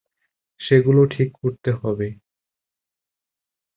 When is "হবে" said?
1.73-2.07